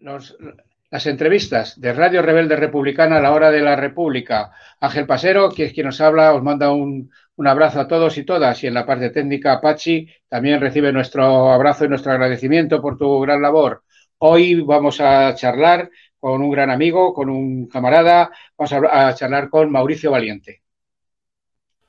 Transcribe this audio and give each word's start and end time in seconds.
las 0.00 1.06
entrevistas 1.06 1.80
de 1.80 1.92
Radio 1.92 2.22
Rebelde 2.22 2.56
Republicana 2.56 3.16
a 3.16 3.20
la 3.20 3.32
hora 3.32 3.50
de 3.50 3.60
la 3.60 3.76
República. 3.76 4.52
Ángel 4.80 5.06
Pasero, 5.06 5.50
que 5.50 5.64
es 5.64 5.72
quien 5.72 5.86
nos 5.86 6.00
habla, 6.00 6.34
os 6.34 6.42
manda 6.42 6.72
un, 6.72 7.10
un 7.36 7.46
abrazo 7.46 7.80
a 7.80 7.88
todos 7.88 8.18
y 8.18 8.24
todas. 8.24 8.62
Y 8.62 8.66
en 8.66 8.74
la 8.74 8.86
parte 8.86 9.10
técnica, 9.10 9.60
Pachi 9.60 10.08
también 10.28 10.60
recibe 10.60 10.92
nuestro 10.92 11.50
abrazo 11.50 11.84
y 11.84 11.88
nuestro 11.88 12.12
agradecimiento 12.12 12.82
por 12.82 12.96
tu 12.96 13.20
gran 13.20 13.40
labor. 13.40 13.82
Hoy 14.18 14.60
vamos 14.62 15.00
a 15.00 15.32
charlar 15.34 15.88
con 16.18 16.42
un 16.42 16.50
gran 16.50 16.70
amigo, 16.70 17.14
con 17.14 17.30
un 17.30 17.68
camarada, 17.68 18.30
vamos 18.58 18.72
a, 18.72 19.14
charlar 19.14 19.48
con 19.48 19.70
Mauricio 19.70 20.10
Valiente. 20.10 20.60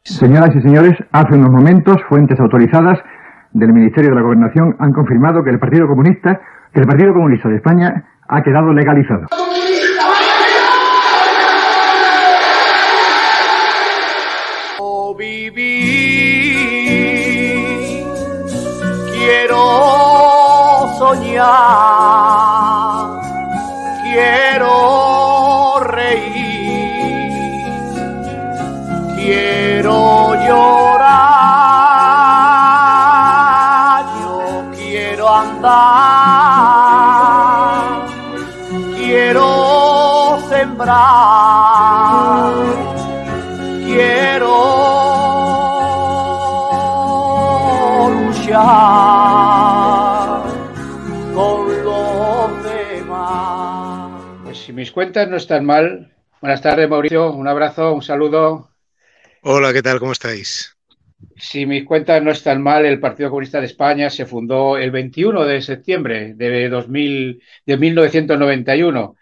Señoras 0.04 0.56
y 0.56 0.62
señores, 0.62 0.94
hace 1.12 1.34
unos 1.34 1.50
momentos 1.50 1.98
fuentes 2.08 2.40
autorizadas 2.40 3.00
del 3.52 3.74
Ministerio 3.74 4.12
de 4.12 4.16
la 4.16 4.22
Gobernación 4.22 4.76
han 4.80 4.94
confirmado 4.94 5.44
que 5.44 5.50
el 5.50 5.60
Partido 5.60 5.88
Comunista, 5.88 6.40
que 6.74 6.80
el 6.80 6.86
Partido 6.86 7.14
Comunista 7.14 7.50
de 7.50 7.56
España 7.56 8.04
ha 8.28 8.42
quedado 8.42 8.74
legalizado. 8.74 9.28
quiero 19.12 19.64
soñar, 20.98 22.59
mis 54.90 54.94
cuentas 54.96 55.30
no 55.30 55.38
están 55.38 55.66
mal. 55.66 56.12
Buenas 56.42 56.64
tardes, 56.64 56.90
Mauricio. 56.90 57.32
Un 57.32 57.48
abrazo, 57.48 57.94
un 57.94 58.02
saludo. 58.02 58.72
Hola, 59.42 59.72
¿qué 59.72 59.84
tal? 59.84 60.00
¿Cómo 60.00 60.14
estáis? 60.14 60.76
Si 61.38 61.68
mis 61.68 61.86
cuentas 61.86 62.24
no 62.24 62.32
están 62.32 62.60
mal, 62.64 62.86
el 62.86 63.00
Partido 63.00 63.30
Comunista 63.30 63.60
de 63.60 63.68
España 63.68 64.10
se 64.10 64.26
fundó 64.26 64.78
el 64.78 64.90
21 64.90 65.46
de 65.46 65.62
septiembre 65.62 66.34
de, 66.34 66.70
2000, 66.70 67.40
de 67.68 67.78
1991. 67.78 69.16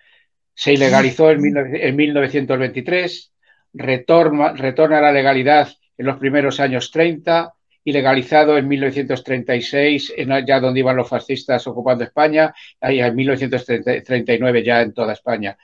Se 0.54 0.72
ilegalizó 0.72 1.32
en, 1.32 1.42
en 1.58 1.96
1923, 1.98 3.34
retorna, 3.74 4.54
retorna 4.54 5.00
a 5.00 5.02
la 5.02 5.12
legalidad 5.12 5.68
en 5.98 6.06
los 6.06 6.16
primeros 6.16 6.62
años 6.62 6.92
30, 6.92 7.54
ilegalizado 7.90 8.58
en 8.58 8.68
1936, 8.68 10.14
en, 10.18 10.46
ya 10.46 10.60
donde 10.60 10.82
iban 10.82 10.98
los 10.98 11.08
fascistas 11.08 11.66
ocupando 11.68 12.04
España, 12.04 12.54
y 12.82 13.00
en 13.00 13.16
1939 13.16 14.64
ya 14.64 14.82
en 14.82 14.94
toda 14.94 15.14
España. 15.14 15.58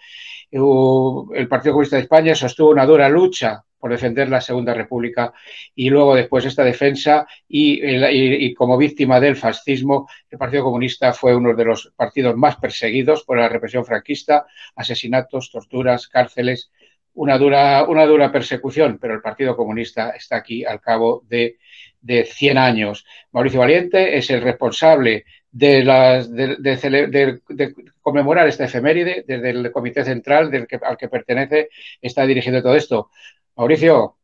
El 0.52 1.48
Partido 1.50 1.74
Comunista 1.74 1.96
de 1.98 2.04
España 2.04 2.36
sostuvo 2.36 2.70
una 2.70 2.86
dura 2.86 3.10
lucha 3.10 3.64
por 3.80 3.92
defender 3.92 4.30
la 4.30 4.40
Segunda 4.40 4.74
República 4.74 5.34
y 5.76 5.90
luego 5.90 6.16
después 6.16 6.46
esta 6.46 6.64
defensa 6.64 7.28
y, 7.50 7.84
y- 7.86 8.46
y 8.46 8.54
como 8.54 8.78
víctima 8.78 9.20
del 9.20 9.36
fascismo, 9.36 10.08
el 10.30 10.38
Partido 10.38 10.64
Comunista 10.64 11.12
fue 11.12 11.36
uno 11.36 11.54
de 11.54 11.66
los 11.66 11.92
partidos 11.96 12.38
más 12.38 12.56
perseguidos 12.58 13.24
por 13.26 13.38
la 13.40 13.50
represión 13.50 13.84
franquista, 13.84 14.46
asesinatos, 14.76 15.52
torturas, 15.52 16.08
cárceles, 16.08 16.72
una 17.16 17.38
dura, 17.38 17.84
una 17.86 18.06
dura 18.06 18.32
persecución, 18.32 18.98
pero 19.00 19.14
el 19.14 19.22
Partido 19.22 19.56
Comunista 19.56 20.12
está 20.12 20.38
aquí 20.38 20.66
al 20.66 20.82
cabo 20.82 21.24
de, 21.28 21.58
de 22.02 22.26
100 22.26 22.58
años. 22.58 23.06
Mauricio 23.32 23.60
Valiente 23.60 24.18
es 24.18 24.30
el 24.30 24.42
responsable 24.42 25.26
de, 25.52 25.84
las, 25.84 26.32
de, 26.32 26.56
de 26.58 27.42
de- 27.50 27.76
conmemorar 28.02 28.48
esta 28.48 28.66
efeméride 28.66 29.24
desde 29.28 29.50
el 29.52 29.72
Comité 29.72 30.04
Central 30.04 30.50
del 30.52 30.68
que, 30.68 30.78
al 30.82 30.98
que 30.98 31.08
pertenece, 31.10 31.70
está 32.02 32.26
dirigiendo 32.26 32.62
todo 32.64 32.76
esto. 32.76 33.12
Mauricio, 33.56 34.18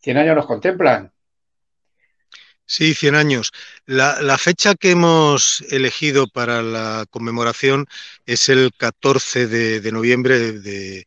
100 0.00 0.18
años 0.18 0.36
nos 0.36 0.46
contemplan. 0.46 1.12
Sí, 2.66 2.94
100 2.94 3.14
años. 3.14 3.52
La, 3.86 4.22
la 4.22 4.38
fecha 4.38 4.74
que 4.74 4.92
hemos 4.92 5.60
elegido 5.70 6.26
para 6.28 6.62
la 6.62 7.04
conmemoración 7.10 7.86
es 8.26 8.48
el 8.48 8.70
14 8.76 9.46
de, 9.46 9.80
de 9.80 9.92
noviembre 9.92 10.52
de, 10.52 11.06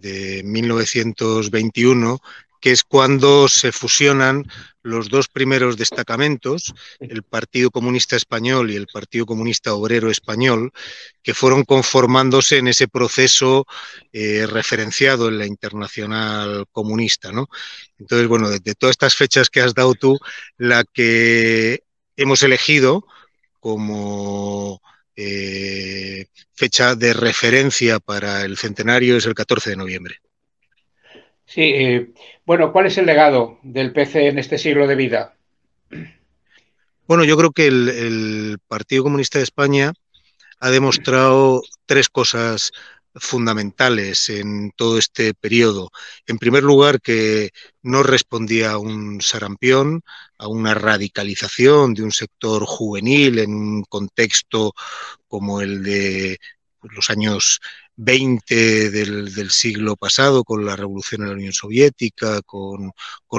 de 0.00 0.42
1921, 0.44 2.20
que 2.60 2.70
es 2.70 2.84
cuando 2.84 3.48
se 3.48 3.72
fusionan 3.72 4.46
los 4.82 5.08
dos 5.08 5.28
primeros 5.28 5.76
destacamentos, 5.76 6.72
el 7.00 7.22
Partido 7.24 7.70
Comunista 7.70 8.16
Español 8.16 8.70
y 8.70 8.76
el 8.76 8.86
Partido 8.86 9.26
Comunista 9.26 9.74
Obrero 9.74 10.10
Español, 10.10 10.72
que 11.22 11.34
fueron 11.34 11.64
conformándose 11.64 12.58
en 12.58 12.68
ese 12.68 12.88
proceso 12.88 13.66
eh, 14.12 14.46
referenciado 14.46 15.28
en 15.28 15.38
la 15.38 15.46
Internacional 15.46 16.66
Comunista, 16.70 17.32
¿no? 17.32 17.48
Entonces, 17.98 18.28
bueno, 18.28 18.48
de, 18.48 18.60
de 18.60 18.74
todas 18.74 18.94
estas 18.94 19.14
fechas 19.16 19.50
que 19.50 19.60
has 19.60 19.74
dado 19.74 19.94
tú, 19.94 20.18
la 20.56 20.84
que 20.84 21.82
hemos 22.16 22.42
elegido 22.42 23.04
como 23.60 24.80
eh, 25.24 26.26
fecha 26.52 26.94
de 26.94 27.12
referencia 27.12 27.98
para 27.98 28.42
el 28.42 28.56
centenario 28.56 29.16
es 29.16 29.26
el 29.26 29.34
14 29.34 29.70
de 29.70 29.76
noviembre. 29.76 30.16
Sí, 31.44 31.62
eh, 31.62 32.10
bueno, 32.46 32.72
¿cuál 32.72 32.86
es 32.86 32.98
el 32.98 33.06
legado 33.06 33.58
del 33.62 33.92
PC 33.92 34.28
en 34.28 34.38
este 34.38 34.58
siglo 34.58 34.86
de 34.86 34.94
vida? 34.94 35.34
Bueno, 37.06 37.24
yo 37.24 37.36
creo 37.36 37.50
que 37.50 37.66
el, 37.66 37.88
el 37.88 38.58
Partido 38.66 39.02
Comunista 39.02 39.38
de 39.38 39.44
España 39.44 39.92
ha 40.60 40.70
demostrado 40.70 41.62
tres 41.86 42.08
cosas 42.08 42.72
fundamentales 43.14 44.28
en 44.30 44.72
todo 44.76 44.98
este 44.98 45.34
periodo. 45.34 45.90
En 46.26 46.38
primer 46.38 46.62
lugar, 46.62 47.00
que 47.00 47.50
no 47.82 48.02
respondía 48.02 48.72
a 48.72 48.78
un 48.78 49.20
sarampión, 49.20 50.02
a 50.38 50.48
una 50.48 50.74
radicalización 50.74 51.94
de 51.94 52.02
un 52.02 52.12
sector 52.12 52.64
juvenil 52.64 53.38
en 53.38 53.54
un 53.54 53.82
contexto 53.84 54.72
como 55.28 55.60
el 55.60 55.82
de 55.82 56.38
los 56.82 57.10
años 57.10 57.60
20 57.96 58.90
del, 58.90 59.50
siglo 59.50 59.96
pasado, 59.96 60.44
con 60.44 60.64
la 60.64 60.74
revolución 60.76 61.22
en 61.22 61.28
la 61.28 61.34
Unión 61.34 61.52
Soviética, 61.52 62.40
con 62.42 62.92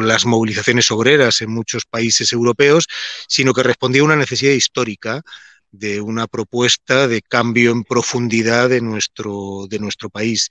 las 0.07 0.25
movilizaciones 0.25 0.91
obreras 0.91 1.41
en 1.41 1.49
muchos 1.51 1.85
países 1.85 2.31
europeos, 2.31 2.87
sino 3.27 3.53
que 3.53 3.63
respondía 3.63 4.01
a 4.01 4.05
una 4.05 4.15
necesidad 4.15 4.53
histórica 4.53 5.23
de 5.73 6.01
una 6.01 6.27
propuesta 6.27 7.07
de 7.07 7.21
cambio 7.21 7.71
en 7.71 7.83
profundidad 7.83 8.69
de 8.69 8.79
nuestro, 8.79 9.65
de 9.67 9.79
nuestro 9.79 10.09
país. 10.09 10.49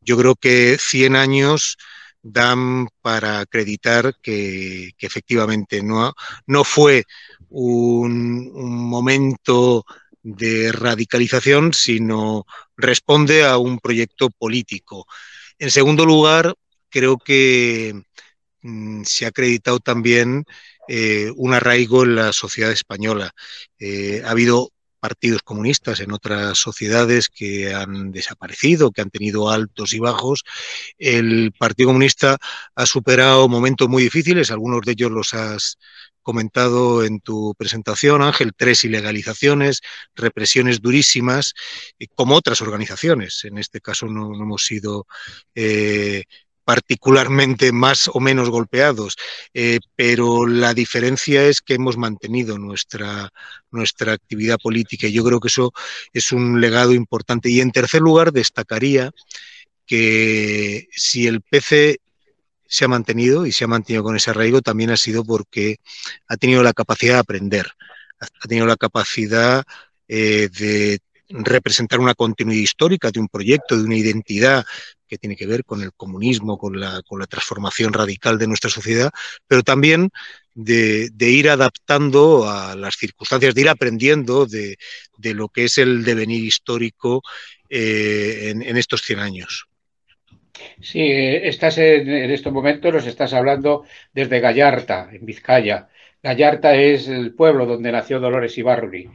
Yo 0.00 0.16
creo 0.16 0.36
que 0.36 0.78
100 0.78 1.16
años 1.16 1.76
dan 2.22 2.88
para 3.02 3.40
acreditar 3.40 4.14
que, 4.22 4.92
efectivamente 4.98 5.82
no, 5.82 6.14
no 6.46 6.64
fue 6.64 7.04
un, 7.48 8.50
un, 8.54 8.88
momento 8.88 9.84
de 10.22 10.70
radicalización, 10.70 11.72
sino 11.74 12.46
responde 12.76 13.44
a 13.44 13.58
un 13.58 13.80
proyecto 13.80 14.30
político. 14.30 15.06
En 15.58 15.70
segundo 15.70 16.06
lugar, 16.06 16.54
creo 16.90 17.18
que 17.18 17.94
mmm, 18.62 19.02
se 19.04 19.24
ha 19.24 19.28
acreditado 19.28 19.80
también 19.80 20.44
eh, 20.92 21.30
un 21.36 21.54
arraigo 21.54 22.02
en 22.02 22.16
la 22.16 22.32
sociedad 22.32 22.72
española. 22.72 23.30
Eh, 23.78 24.22
ha 24.24 24.30
habido 24.32 24.70
partidos 24.98 25.40
comunistas 25.42 26.00
en 26.00 26.10
otras 26.10 26.58
sociedades 26.58 27.28
que 27.28 27.72
han 27.72 28.10
desaparecido, 28.10 28.90
que 28.90 29.00
han 29.00 29.10
tenido 29.10 29.50
altos 29.50 29.92
y 29.92 30.00
bajos. 30.00 30.42
El 30.98 31.52
Partido 31.56 31.90
Comunista 31.90 32.38
ha 32.74 32.86
superado 32.86 33.48
momentos 33.48 33.88
muy 33.88 34.02
difíciles, 34.02 34.50
algunos 34.50 34.80
de 34.82 34.92
ellos 34.92 35.12
los 35.12 35.32
has 35.32 35.78
comentado 36.22 37.04
en 37.04 37.20
tu 37.20 37.54
presentación, 37.56 38.20
Ángel, 38.20 38.52
tres 38.56 38.82
ilegalizaciones, 38.82 39.82
represiones 40.16 40.80
durísimas, 40.80 41.54
eh, 42.00 42.08
como 42.16 42.34
otras 42.34 42.60
organizaciones. 42.62 43.44
En 43.44 43.58
este 43.58 43.80
caso 43.80 44.06
no, 44.06 44.34
hemos 44.34 44.64
sido 44.66 45.06
eh, 45.54 46.24
particularmente 46.70 47.72
más 47.72 48.06
o 48.06 48.20
menos 48.20 48.48
golpeados, 48.48 49.16
eh, 49.54 49.80
pero 49.96 50.46
la 50.46 50.72
diferencia 50.72 51.42
es 51.42 51.62
que 51.62 51.74
hemos 51.74 51.96
mantenido 51.96 52.58
nuestra, 52.58 53.32
nuestra 53.72 54.12
actividad 54.12 54.56
política 54.56 55.08
y 55.08 55.12
yo 55.12 55.24
creo 55.24 55.40
que 55.40 55.48
eso 55.48 55.72
es 56.12 56.30
un 56.30 56.60
legado 56.60 56.92
importante. 56.92 57.50
Y 57.50 57.60
en 57.60 57.72
tercer 57.72 58.02
lugar, 58.02 58.30
destacaría 58.30 59.10
que 59.84 60.86
si 60.92 61.26
el 61.26 61.40
PC 61.40 61.98
se 62.68 62.84
ha 62.84 62.88
mantenido 62.88 63.46
y 63.46 63.50
se 63.50 63.64
ha 63.64 63.66
mantenido 63.66 64.04
con 64.04 64.14
ese 64.14 64.30
arraigo, 64.30 64.62
también 64.62 64.90
ha 64.90 64.96
sido 64.96 65.24
porque 65.24 65.78
ha 66.28 66.36
tenido 66.36 66.62
la 66.62 66.72
capacidad 66.72 67.14
de 67.14 67.20
aprender, 67.20 67.66
ha 68.20 68.46
tenido 68.46 68.64
la 68.66 68.76
capacidad 68.76 69.64
eh, 70.06 70.48
de 70.56 71.00
representar 71.30 72.00
una 72.00 72.14
continuidad 72.14 72.62
histórica 72.62 73.10
de 73.10 73.20
un 73.20 73.28
proyecto, 73.28 73.76
de 73.76 73.84
una 73.84 73.96
identidad 73.96 74.64
que 75.06 75.18
tiene 75.18 75.36
que 75.36 75.46
ver 75.46 75.64
con 75.64 75.82
el 75.82 75.92
comunismo, 75.92 76.58
con 76.58 76.78
la, 76.78 77.02
con 77.06 77.18
la 77.18 77.26
transformación 77.26 77.92
radical 77.92 78.38
de 78.38 78.46
nuestra 78.46 78.70
sociedad, 78.70 79.10
pero 79.46 79.62
también 79.62 80.10
de, 80.54 81.10
ir 81.30 81.48
adaptando 81.48 82.48
a 82.48 82.74
las 82.76 82.96
circunstancias, 82.96 83.54
de 83.54 83.60
ir 83.60 83.68
aprendiendo 83.68 84.46
de, 84.46 84.76
lo 85.22 85.48
que 85.48 85.64
es 85.64 85.78
el 85.78 86.04
devenir 86.04 86.44
histórico 86.44 87.22
eh, 87.68 88.52
en, 88.54 88.76
estos 88.76 89.02
100 89.02 89.18
años. 89.20 89.66
Sí, 90.80 91.00
estás 91.02 91.78
en, 91.78 92.08
estos 92.30 92.52
momentos, 92.52 92.92
nos 92.92 93.06
estás 93.06 93.32
hablando 93.32 93.84
desde 94.12 94.40
Gallarta, 94.40 95.08
en 95.12 95.24
Vizcaya. 95.24 95.88
Gallarta 96.22 96.74
es 96.74 97.08
el 97.08 97.34
pueblo 97.34 97.64
donde 97.64 97.92
nació 97.92 98.20
Dolores 98.20 98.58
Ibarruri. 98.58 99.08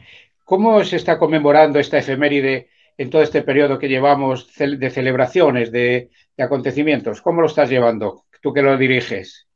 ¿Cómo 0.46 0.84
se 0.86 0.98
está 0.98 1.18
conmemorando 1.18 1.80
esta 1.80 1.98
efeméride 1.98 2.70
en 2.98 3.10
todo 3.10 3.24
este 3.24 3.42
periodo 3.42 3.80
que 3.80 3.90
llevamos 3.90 4.48
de 4.56 4.90
celebraciones, 4.92 5.72
de, 5.72 6.12
acontecimientos? 6.38 7.20
¿Cómo 7.22 7.42
lo 7.42 7.48
estás 7.48 7.68
llevando? 7.68 8.26
Tú 8.42 8.54
que 8.54 8.62
lo 8.62 8.78
diriges. 8.78 9.48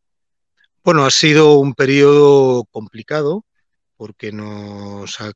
Bueno, 0.84 1.06
ha 1.06 1.12
sido 1.12 1.60
un 1.60 1.76
periodo 1.76 2.66
complicado 2.72 3.46
porque 3.98 4.32
nos 4.32 5.22
ha 5.22 5.32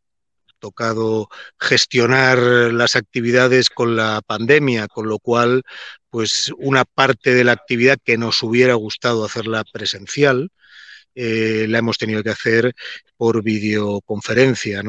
tocado 0.58 1.30
gestionar 1.60 2.40
las 2.40 2.96
actividades 2.96 3.70
con 3.70 3.96
la 3.96 4.22
pandemia, 4.26 4.88
con 4.88 5.08
lo 5.08 5.20
cual, 5.20 5.62
pues 6.10 6.52
una 6.58 6.84
parte 6.84 7.36
de 7.36 7.44
la 7.44 7.52
actividad 7.52 8.00
que 8.04 8.18
nos 8.18 8.42
hubiera 8.42 8.74
gustado 8.74 9.24
hacerla 9.24 9.64
presencial, 9.72 10.50
eh, 11.16 11.66
la 11.70 11.80
hemos 11.80 11.98
tenido 11.98 12.24
que 12.24 12.30
hacer 12.30 12.74
por 13.18 13.44
videoconferencia. 13.44 14.82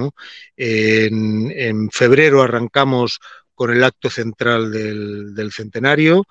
En, 0.57 1.91
febrero 1.91 2.43
arrancamos 2.43 3.21
con 3.55 3.71
el 3.71 3.85
acto 3.85 4.11
central 4.11 4.73
del, 4.73 5.53
centenario. 5.53 6.27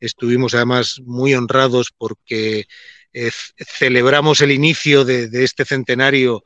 Estuvimos 0.00 0.54
además 0.54 1.00
muy 1.04 1.34
honrados 1.34 1.88
porque 1.96 2.66
eh, 3.12 3.30
celebramos 3.56 4.40
el 4.40 4.52
inicio 4.52 5.04
de 5.04 5.28
este 5.44 5.64
centenario 5.64 6.42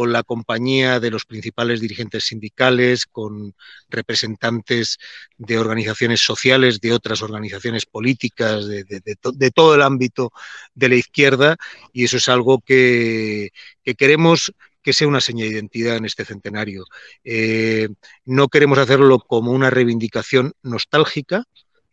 con 0.00 0.14
la 0.14 0.22
compañía 0.22 0.98
de 0.98 1.10
los 1.10 1.26
principales 1.26 1.78
dirigentes 1.78 2.24
sindicales, 2.24 3.04
con 3.04 3.54
representantes 3.90 4.96
de 5.36 5.58
organizaciones 5.58 6.20
sociales, 6.22 6.80
de 6.80 6.94
otras 6.94 7.20
organizaciones 7.20 7.84
políticas, 7.84 8.66
de, 8.66 9.50
todo 9.54 9.74
el 9.74 9.82
ámbito 9.82 10.32
de 10.74 10.88
la 10.88 10.94
izquierda, 10.94 11.58
y 11.92 12.04
eso 12.04 12.16
es 12.16 12.30
algo 12.30 12.60
que, 12.60 13.50
queremos 13.98 14.54
que 14.80 14.94
sea 14.94 15.06
una 15.06 15.20
seña 15.20 15.44
de 15.44 15.50
identidad 15.50 15.96
en 15.96 16.06
este 16.06 16.24
centenario. 16.24 16.86
Eh, 17.22 17.90
no 18.24 18.48
queremos 18.48 18.78
hacerlo 18.78 19.18
como 19.18 19.52
una 19.52 19.68
reivindicación 19.68 20.54
nostálgica, 20.62 21.44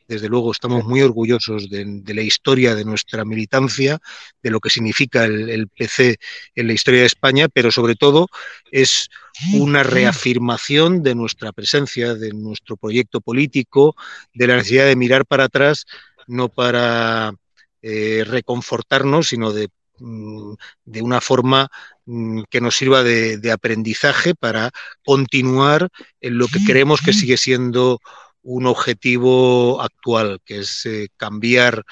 desde 0.07 0.29
luego 0.29 0.51
estamos 0.51 0.85
muy 0.85 1.01
orgullosos 1.01 1.69
de, 1.69 2.01
la 2.13 2.21
historia 2.21 2.75
de 2.75 2.85
nuestra 2.85 3.25
militancia, 3.25 3.99
de 4.41 4.51
lo 4.51 4.59
que 4.59 4.69
significa 4.69 5.25
el, 5.25 5.67
PC 5.67 6.17
en 6.55 6.67
la 6.67 6.73
historia 6.73 7.01
de 7.01 7.07
España, 7.07 7.47
pero 7.49 7.71
sobre 7.71 7.95
todo 7.95 8.27
es 8.71 9.09
una 9.53 9.83
reafirmación 9.83 11.03
de 11.03 11.13
nuestra 11.13 11.51
presencia, 11.51 12.15
de 12.15 12.31
nuestro 12.33 12.77
proyecto 12.77 13.21
político, 13.21 13.95
de 14.33 14.47
la 14.47 14.55
necesidad 14.55 14.85
de 14.85 14.95
mirar 14.95 15.25
para 15.25 15.45
atrás, 15.45 15.85
no 16.25 16.49
para 16.49 17.33
eh, 17.81 18.23
reconfortarnos, 18.25 19.27
sino 19.27 19.51
de, 19.51 19.69
mm, 19.99 20.53
una 21.01 21.21
forma 21.21 21.69
mm, 22.05 22.43
que 22.49 22.61
nos 22.61 22.75
sirva 22.75 23.03
de, 23.03 23.37
de 23.37 23.51
aprendizaje 23.51 24.33
para 24.35 24.71
continuar 25.05 25.89
en 26.21 26.37
lo 26.37 26.47
que 26.47 26.63
creemos 26.65 27.01
que 27.01 27.13
sigue 27.13 27.37
siendo 27.37 27.99
un 28.47 28.65
objetivo 28.65 29.81
actual, 29.81 30.39
que 30.45 30.59
es 30.59 30.85
eh, 30.85 31.09
cambiar 31.17 31.83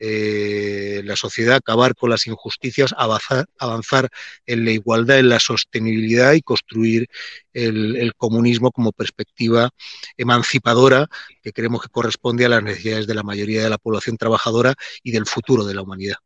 eh, 0.00 1.02
la 1.04 1.14
sociedad, 1.14 1.56
acabar 1.56 1.94
con 1.94 2.10
las 2.10 2.26
injusticias, 2.26 2.92
avanzar, 2.96 4.08
en 4.46 4.64
la 4.64 4.72
igualdad, 4.72 5.20
en 5.20 5.28
la 5.28 5.38
sostenibilidad 5.38 6.32
y 6.32 6.42
construir 6.42 7.06
el, 7.52 8.12
comunismo 8.16 8.72
como 8.72 8.90
perspectiva 8.92 9.70
emancipadora 10.16 11.06
que 11.42 11.52
creemos 11.52 11.82
que 11.82 11.88
corresponde 11.90 12.44
a 12.44 12.48
las 12.48 12.62
necesidades 12.62 13.06
de 13.06 13.14
la 13.14 13.22
mayoría 13.22 13.62
de 13.62 13.70
la 13.70 13.78
población 13.78 14.16
trabajadora 14.16 14.74
y 15.04 15.12
del 15.12 15.26
futuro 15.26 15.64
de 15.64 15.74
la 15.74 15.82
humanidad. 15.82 16.16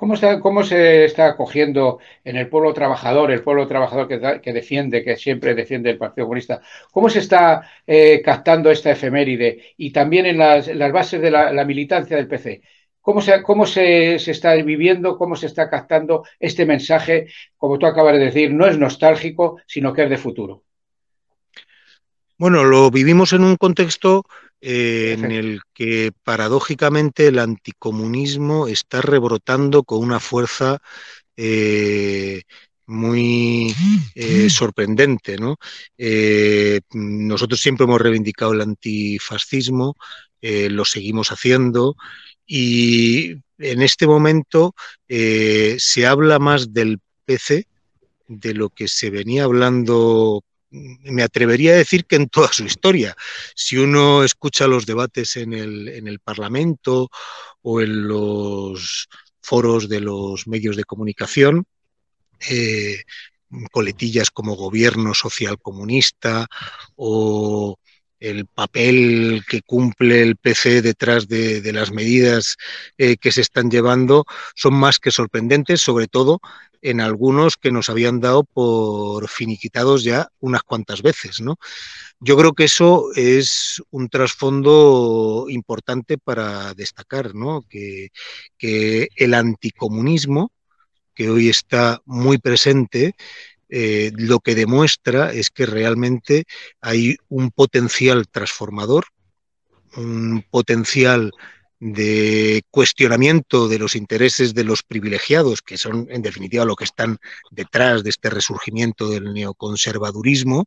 ¿Cómo, 0.00 0.14
está, 0.14 0.40
¿Cómo 0.40 0.62
se 0.62 1.04
está 1.04 1.26
acogiendo 1.26 1.98
en 2.24 2.36
el 2.36 2.48
pueblo 2.48 2.72
trabajador, 2.72 3.30
el 3.30 3.42
pueblo 3.42 3.68
trabajador 3.68 4.08
que, 4.08 4.52
defiende, 4.54 5.04
que 5.04 5.14
siempre 5.18 5.54
defiende 5.54 5.90
el 5.90 5.98
Partido 5.98 6.24
Comunista, 6.24 6.62
cómo 6.90 7.10
se 7.10 7.18
está 7.18 7.70
eh, 7.86 8.22
captando 8.24 8.70
esta 8.70 8.92
efeméride 8.92 9.74
y 9.76 9.90
también 9.92 10.24
en 10.24 10.38
las, 10.38 10.68
bases 10.90 11.20
de 11.20 11.30
la, 11.30 11.64
militancia 11.66 12.16
del 12.16 12.28
PC? 12.28 12.62
¿Cómo, 13.02 13.20
se, 13.20 13.42
cómo 13.42 13.66
se, 13.66 14.14
está 14.14 14.54
viviendo, 14.54 15.18
cómo 15.18 15.36
se 15.36 15.44
está 15.44 15.68
captando 15.68 16.24
este 16.38 16.64
mensaje? 16.64 17.26
Como 17.58 17.78
tú 17.78 17.84
acabas 17.84 18.14
de 18.14 18.24
decir, 18.24 18.54
no 18.54 18.66
es 18.66 18.78
nostálgico, 18.78 19.60
sino 19.66 19.92
que 19.92 20.04
es 20.04 20.08
de 20.08 20.16
futuro. 20.16 20.62
Bueno, 22.38 22.64
lo 22.64 22.90
vivimos 22.90 23.34
en 23.34 23.44
un 23.44 23.56
contexto 23.56 24.24
eh, 24.62 25.16
en 25.18 25.32
el 25.32 25.62
que 25.72 26.12
paradójicamente 26.22 27.28
el 27.28 27.38
anticomunismo 27.38 28.68
está 28.68 29.00
rebrotando 29.00 29.84
con 29.84 30.00
una 30.00 30.20
fuerza 30.20 30.82
eh, 31.34 32.42
muy 32.86 33.74
eh, 34.14 34.50
sorprendente. 34.50 35.38
¿no? 35.38 35.56
nosotros 36.92 37.60
siempre 37.60 37.84
hemos 37.84 38.00
reivindicado 38.00 38.52
el 38.52 38.60
antifascismo, 38.60 39.96
lo 40.42 40.84
seguimos 40.84 41.32
haciendo 41.32 41.96
y 42.46 43.32
en 43.58 43.82
este 43.82 44.06
momento 44.06 44.74
se 45.08 46.06
habla 46.06 46.38
más 46.38 46.72
del 46.72 46.98
PC 47.24 47.66
de 48.28 48.54
lo 48.54 48.68
que 48.68 48.88
se 48.88 49.10
venía 49.10 49.44
hablando 49.44 50.42
me 50.70 51.22
atrevería 51.22 51.72
a 51.72 51.76
decir 51.76 52.04
que 52.06 52.16
en 52.16 52.28
toda 52.28 52.52
su 52.52 52.64
historia. 52.64 53.16
Si 53.54 53.76
uno 53.76 54.24
escucha 54.24 54.66
los 54.66 54.86
debates 54.86 55.36
en 55.36 55.52
el, 55.52 55.88
en 55.88 56.06
el 56.06 56.20
Parlamento 56.20 57.10
o 57.62 57.80
en 57.80 58.08
los 58.08 59.08
foros 59.40 59.88
de 59.88 60.00
los 60.00 60.46
medios 60.46 60.76
de 60.76 60.84
comunicación, 60.84 61.66
eh, 62.48 63.02
coletillas 63.70 64.30
como 64.30 64.54
gobierno 64.54 65.14
social 65.14 65.58
comunista 65.60 66.46
o 66.96 67.76
el 68.20 68.46
papel 68.46 69.42
que 69.48 69.62
cumple 69.62 70.22
el 70.22 70.36
PC 70.36 70.82
detrás 70.82 71.26
de, 71.26 71.70
las 71.72 71.90
medidas 71.90 72.56
eh, 72.98 73.16
que 73.16 73.32
se 73.32 73.40
están 73.40 73.70
llevando 73.70 74.24
son 74.54 74.74
más 74.74 74.98
que 74.98 75.10
sorprendentes, 75.10 75.80
sobre 75.80 76.06
todo 76.06 76.40
en 76.82 77.00
algunos 77.00 77.56
que 77.56 77.72
nos 77.72 77.90
habían 77.90 78.20
dado 78.20 78.44
por 78.44 79.28
finiquitados 79.28 80.02
ya 80.02 80.28
unas 80.40 80.62
cuantas 80.62 81.02
veces. 81.02 81.40
¿no? 81.40 81.56
Yo 82.20 82.36
creo 82.36 82.52
que 82.52 82.64
eso 82.64 83.08
es 83.14 83.82
un 83.90 84.08
trasfondo 84.08 85.46
importante 85.48 86.18
para 86.18 86.74
destacar, 86.74 87.34
¿no? 87.34 87.62
que, 87.68 88.08
que 88.56 89.08
el 89.16 89.34
anticomunismo, 89.34 90.52
que 91.14 91.30
hoy 91.30 91.48
está 91.48 92.00
muy 92.06 92.38
presente, 92.38 93.14
eh, 93.70 94.10
lo 94.16 94.40
que 94.40 94.54
demuestra 94.54 95.32
es 95.32 95.50
que 95.50 95.64
realmente 95.64 96.44
hay 96.80 97.16
un 97.28 97.50
potencial 97.50 98.28
transformador, 98.28 99.06
un 99.96 100.44
potencial 100.50 101.30
de 101.80 102.62
cuestionamiento 102.70 103.66
de 103.66 103.78
los 103.78 103.96
intereses 103.96 104.52
de 104.52 104.64
los 104.64 104.82
privilegiados, 104.82 105.62
que 105.62 105.78
son 105.78 106.06
en 106.10 106.20
definitiva 106.20 106.66
lo 106.66 106.76
que 106.76 106.84
están 106.84 107.16
detrás 107.50 108.04
de 108.04 108.10
este 108.10 108.28
resurgimiento 108.28 109.08
del 109.08 109.32
neoconservadurismo, 109.32 110.66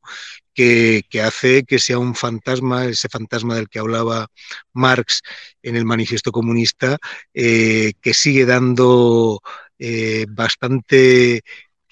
que, 0.55 1.03
hace 1.23 1.65
que 1.65 1.77
sea 1.77 1.99
un 1.99 2.15
fantasma, 2.15 2.85
ese 2.85 3.09
fantasma 3.09 3.55
del 3.55 3.69
que 3.69 3.77
hablaba 3.77 4.27
Marx 4.73 5.21
en 5.61 5.75
el 5.75 5.85
manifiesto 5.85 6.31
comunista, 6.31 6.97
eh, 7.33 7.93
que 8.01 8.13
sigue 8.15 8.45
dando 8.45 9.39
eh, 9.77 10.25
bastante 10.29 11.43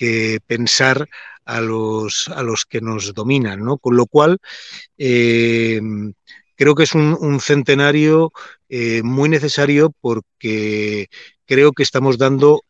que 0.01 0.39
pensar 0.47 1.07
a 1.45 1.61
los, 1.61 2.27
a 2.29 2.41
los 2.41 2.65
que 2.65 2.81
nos 2.81 3.13
dominan, 3.13 3.63
¿no? 3.63 3.77
Con 3.77 3.95
lo 3.95 4.07
cual, 4.07 4.39
eh, 4.97 5.79
creo 6.55 6.73
que 6.73 6.83
es 6.83 6.95
un, 6.95 7.39
centenario 7.39 8.31
eh, 8.67 9.03
muy 9.03 9.29
necesario 9.29 9.93
porque 10.01 11.07
creo 11.45 11.71
que 11.71 11.83
estamos 11.83 12.17
dando 12.17 12.63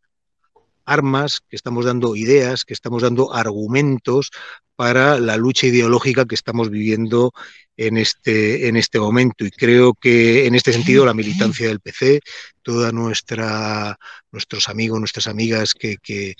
armas, 0.91 1.41
que 1.50 1.55
estamos 1.55 1.86
dando 1.86 2.15
ideas, 2.15 2.65
que 2.65 2.74
estamos 2.74 3.01
dando 3.01 3.33
argumentos 3.33 4.31
para 4.75 5.19
la 5.19 5.38
lucha 5.38 5.67
ideológica 5.67 6.25
que 6.25 6.36
estamos 6.36 6.69
viviendo 6.71 7.33
en 7.77 7.98
este, 7.98 8.67
en 8.67 8.77
este 8.77 9.00
momento. 9.00 9.45
Y 9.45 9.51
creo 9.51 9.93
que 9.93 10.48
en 10.48 10.55
este 10.55 10.74
sentido 10.74 11.05
la 11.05 11.13
militancia 11.13 11.67
del 11.67 11.79
PC, 11.79 12.21
toda 12.63 12.91
nuestra 12.91 13.98
nuestros 14.31 14.69
amigos, 14.69 15.00
nuestras 15.00 15.27
amigas 15.27 15.74
que, 15.74 15.98
que, 16.01 16.36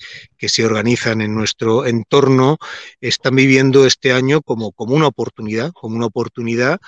se 0.48 0.64
organizan 0.64 1.20
en 1.20 1.34
nuestro 1.34 1.86
entorno, 1.86 2.58
están 3.00 3.36
viviendo 3.36 3.86
este 3.86 4.12
año 4.12 4.42
como, 4.42 4.72
como 4.72 4.94
una 4.94 5.06
oportunidad, 5.06 5.72
como 5.72 5.96
una 5.96 6.06
oportunidad 6.06 6.80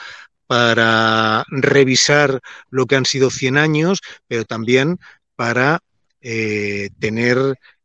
para 0.46 1.44
revisar 1.48 2.40
lo 2.70 2.86
que 2.86 2.96
han 2.96 3.06
sido 3.06 3.30
100 3.30 3.58
años, 3.58 4.00
pero 4.26 4.44
también 4.44 4.98
para 5.36 5.80
eh, 6.26 6.88
tener 6.98 7.36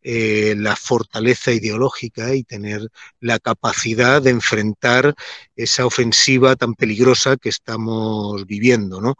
eh, 0.02 0.56
la 0.58 0.78
fortaleza 0.78 1.52
ideológica 1.52 2.34
y 2.34 2.44
tener 2.44 2.88
la 3.20 3.38
capacidad 3.38 4.22
de 4.22 4.30
enfrentar 4.30 5.14
esa 5.58 5.86
ofensiva 5.86 6.56
tan 6.56 6.74
peligrosa 6.74 7.36
que 7.36 7.50
estamos 7.50 8.46
viviendo. 8.46 9.02
¿no? 9.02 9.18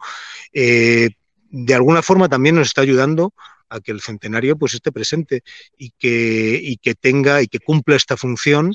Eh, 0.54 1.10
de 1.50 1.74
alguna 1.74 2.00
forma 2.00 2.30
también 2.30 2.54
nos 2.54 2.68
está 2.68 2.80
ayudando 2.80 3.34
a 3.68 3.80
que 3.80 3.92
el 3.92 4.00
centenario 4.00 4.56
pues 4.56 4.72
esté 4.72 4.90
presente 4.90 5.42
y 5.76 5.90
que, 5.98 6.58
y 6.62 6.78
que 6.78 6.94
tenga 6.94 7.42
y 7.42 7.46
que 7.48 7.58
cumpla 7.58 7.96
esta 7.96 8.16
función 8.16 8.72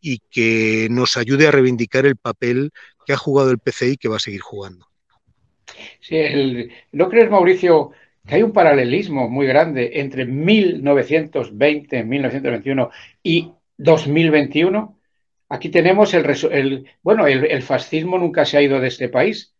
y 0.00 0.20
que 0.30 0.86
nos 0.92 1.16
ayude 1.16 1.48
a 1.48 1.50
reivindicar 1.50 2.06
el 2.06 2.14
papel 2.14 2.70
que 3.04 3.14
ha 3.14 3.16
jugado 3.16 3.50
el 3.50 3.58
PCI 3.58 3.94
y 3.94 3.96
que 3.96 4.08
va 4.08 4.18
a 4.18 4.20
seguir 4.20 4.42
jugando. 4.42 4.86
Sí, 6.00 6.16
¿no 6.92 7.08
crees, 7.08 7.28
Mauricio, 7.30 7.90
que 8.28 8.34
hay 8.34 8.42
un 8.42 8.52
paralelismo 8.52 9.28
muy 9.30 9.46
grande 9.46 9.92
entre 9.94 10.26
1920, 10.26 12.04
1921 12.04 12.90
y 13.22 13.50
2021. 13.78 14.98
Aquí 15.48 15.70
tenemos 15.70 16.12
el, 16.12 16.86
bueno, 17.02 17.26
el, 17.26 17.62
fascismo 17.62 18.18
nunca 18.18 18.44
se 18.44 18.58
ha 18.58 18.62
ido 18.62 18.80
de 18.80 18.88
este 18.88 19.08
país, 19.08 19.54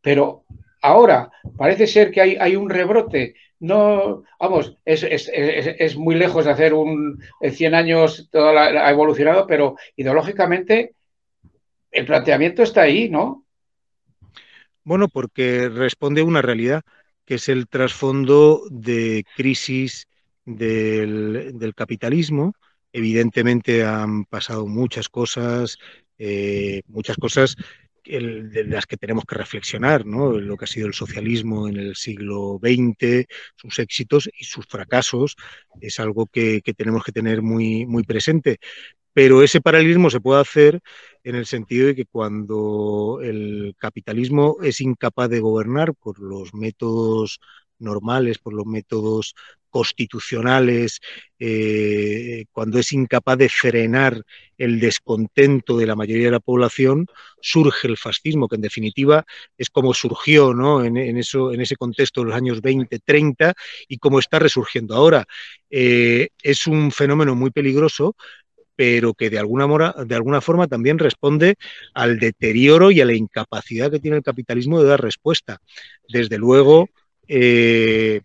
pero 0.00 0.44
ahora 0.80 1.30
parece 1.58 1.86
ser 1.86 2.10
que 2.10 2.22
hay, 2.22 2.36
hay 2.40 2.56
un 2.56 2.70
rebrote. 2.70 3.34
No, 3.60 4.24
vamos, 4.40 4.78
es, 4.86 5.02
es, 5.04 5.96
muy 5.96 6.14
lejos 6.14 6.46
de 6.46 6.50
hacer 6.50 6.72
un 6.72 7.22
en 7.42 7.52
100 7.52 7.74
años 7.74 8.28
todo 8.32 8.58
ha 8.58 8.90
evolucionado, 8.90 9.46
pero 9.46 9.76
ideológicamente 9.96 10.94
el 11.90 12.06
planteamiento 12.06 12.62
está 12.62 12.82
ahí, 12.82 13.10
¿no? 13.10 13.44
Bueno, 14.82 15.08
porque 15.08 15.68
responde 15.68 16.22
a 16.22 16.24
una 16.24 16.42
realidad 16.42 16.82
que 17.24 17.36
es 17.36 17.48
el 17.48 17.68
trasfondo 17.68 18.62
de 18.70 19.24
crisis 19.36 20.06
del, 20.44 21.72
capitalismo. 21.74 22.54
Evidentemente 22.92 23.84
han 23.84 24.24
pasado 24.24 24.66
muchas 24.66 25.08
cosas, 25.08 25.78
eh, 26.18 26.82
muchas 26.86 27.16
cosas 27.16 27.56
de 28.04 28.64
las 28.66 28.84
que 28.84 28.98
tenemos 28.98 29.24
que 29.24 29.34
reflexionar, 29.34 30.04
¿no? 30.04 30.32
lo 30.32 30.56
que 30.58 30.64
ha 30.64 30.68
sido 30.68 30.86
el 30.86 30.92
socialismo 30.92 31.68
en 31.68 31.76
el 31.76 31.96
siglo 31.96 32.60
XX, 32.62 33.26
sus 33.56 33.78
éxitos 33.78 34.28
y 34.38 34.44
sus 34.44 34.66
fracasos, 34.66 35.36
es 35.80 35.98
algo 36.00 36.26
que, 36.26 36.60
que 36.60 36.74
tenemos 36.74 37.02
que 37.02 37.12
tener 37.12 37.40
muy, 37.40 37.86
muy 37.86 38.02
presente. 38.02 38.58
Pero 39.14 39.42
ese 39.42 39.60
paralelismo 39.60 40.10
se 40.10 40.20
puede 40.20 40.40
hacer 40.40 40.80
en 41.22 41.36
el 41.36 41.46
sentido 41.46 41.86
de 41.86 41.94
que 41.94 42.04
cuando 42.04 43.20
el 43.22 43.74
capitalismo 43.78 44.58
es 44.62 44.80
incapaz 44.80 45.30
de 45.30 45.40
gobernar 45.40 45.94
por 45.94 46.20
los 46.20 46.52
métodos 46.52 47.40
normales, 47.78 48.38
por 48.38 48.54
los 48.54 48.66
métodos 48.66 49.34
constitucionales, 49.70 51.00
eh, 51.40 52.44
cuando 52.52 52.78
es 52.78 52.92
incapaz 52.92 53.38
de 53.38 53.48
frenar 53.48 54.22
el 54.56 54.78
descontento 54.78 55.76
de 55.76 55.86
la 55.86 55.96
mayoría 55.96 56.26
de 56.26 56.30
la 56.30 56.38
población, 56.40 57.06
surge 57.40 57.88
el 57.88 57.96
fascismo, 57.96 58.46
que 58.46 58.54
en 58.54 58.62
definitiva 58.62 59.24
es 59.58 59.70
como 59.70 59.92
surgió 59.92 60.52
en, 60.84 61.16
eso, 61.16 61.52
en 61.52 61.60
ese 61.60 61.74
contexto 61.74 62.20
de 62.20 62.26
los 62.28 62.36
años 62.36 62.60
20, 62.60 63.00
30 63.00 63.52
y 63.88 63.98
como 63.98 64.20
está 64.20 64.38
resurgiendo 64.38 64.94
ahora. 64.94 65.24
Eh, 65.70 66.28
es 66.40 66.68
un 66.68 66.92
fenómeno 66.92 67.34
muy 67.34 67.50
peligroso 67.50 68.14
pero 68.76 69.14
que 69.14 69.30
de 69.30 69.38
alguna, 69.38 69.94
de 70.04 70.14
alguna 70.14 70.40
forma 70.40 70.66
también 70.66 70.98
responde 70.98 71.56
al 71.92 72.18
deterioro 72.18 72.90
y 72.90 73.00
a 73.00 73.04
la 73.04 73.14
incapacidad 73.14 73.90
que 73.90 74.00
tiene 74.00 74.16
el 74.16 74.22
capitalismo 74.22 74.80
de 74.80 74.88
dar 74.88 75.00
respuesta. 75.00 75.58
Desde 76.08 76.38
luego, 76.38 76.88
eh, 77.28 78.20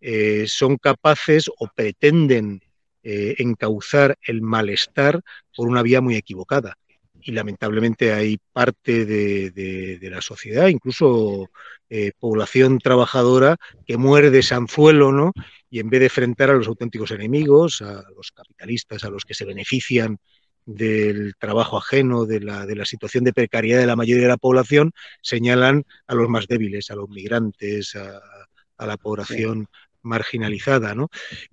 eh, 0.00 0.44
son 0.46 0.76
capaces 0.76 1.48
o 1.48 1.68
pretenden 1.74 2.60
eh, 3.02 3.34
encauzar 3.38 4.18
el 4.26 4.42
malestar 4.42 5.20
por 5.56 5.68
una 5.68 5.82
vía 5.82 6.00
muy 6.00 6.16
equivocada. 6.16 6.76
Y 7.24 7.32
lamentablemente 7.32 8.12
hay 8.12 8.38
parte 8.52 9.06
de, 9.06 9.98
la 10.02 10.20
sociedad, 10.20 10.68
incluso 10.68 11.48
población 12.18 12.78
trabajadora, 12.78 13.56
que 13.86 13.96
muere 13.96 14.30
de 14.30 14.42
sanzuelo, 14.42 15.10
¿no? 15.10 15.32
y 15.74 15.80
en 15.80 15.90
vez 15.90 15.98
de 15.98 16.06
enfrentar 16.06 16.50
a 16.50 16.54
los 16.54 16.68
auténticos 16.68 17.10
enemigos, 17.10 17.82
a 17.82 18.04
los 18.16 18.30
capitalistas, 18.30 19.02
a 19.02 19.10
los 19.10 19.24
que 19.24 19.34
se 19.34 19.44
benefician 19.44 20.18
del 20.66 21.34
trabajo 21.36 21.76
ajeno, 21.76 22.26
de 22.26 22.38
la, 22.38 22.64
de 22.64 22.76
la, 22.76 22.84
situación 22.84 23.24
de 23.24 23.32
precariedad 23.32 23.80
de 23.80 23.86
la 23.86 23.96
mayoría 23.96 24.22
de 24.22 24.28
la 24.28 24.36
población, 24.36 24.92
señalan 25.20 25.84
a 26.06 26.14
los 26.14 26.28
más 26.28 26.46
débiles, 26.46 26.92
a 26.92 26.94
los 26.94 27.08
migrantes, 27.08 27.96
a, 27.96 28.86
la 28.86 28.96
población 28.96 29.66
marginalizada. 30.02 30.94
¿no? 30.94 31.08